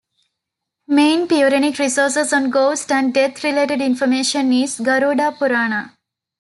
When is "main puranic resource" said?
0.87-2.33